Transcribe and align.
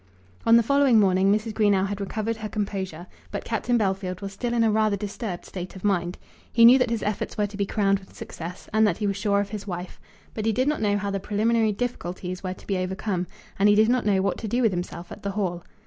On 0.47 0.55
the 0.57 0.63
following 0.63 0.99
morning 0.99 1.31
Mrs. 1.31 1.53
Greenow 1.53 1.85
had 1.85 2.01
recovered 2.01 2.37
her 2.37 2.49
composure, 2.49 3.05
but 3.29 3.43
Captain 3.45 3.77
Bellfield 3.77 4.19
was 4.19 4.33
still 4.33 4.51
in 4.51 4.63
a 4.63 4.71
rather 4.71 4.97
disturbed 4.97 5.45
state 5.45 5.75
of 5.75 5.83
mind. 5.83 6.17
He 6.51 6.65
knew 6.65 6.79
that 6.79 6.89
his 6.89 7.03
efforts 7.03 7.37
were 7.37 7.45
to 7.45 7.55
be 7.55 7.67
crowned 7.67 7.99
with 7.99 8.15
success, 8.15 8.67
and 8.73 8.87
that 8.87 8.97
he 8.97 9.05
was 9.05 9.15
sure 9.17 9.41
of 9.41 9.49
his 9.49 9.67
wife, 9.67 10.01
but 10.33 10.47
he 10.47 10.51
did 10.53 10.67
not 10.67 10.81
know 10.81 10.97
how 10.97 11.11
the 11.11 11.19
preliminary 11.19 11.71
difficulties 11.71 12.41
were 12.41 12.55
to 12.55 12.65
be 12.65 12.79
overcome, 12.79 13.27
and 13.59 13.69
he 13.69 13.75
did 13.75 13.89
not 13.89 14.03
know 14.03 14.23
what 14.23 14.39
to 14.39 14.47
do 14.47 14.63
with 14.63 14.71
himself 14.71 15.11
at 15.11 15.21
the 15.21 15.33
Hall. 15.33 15.63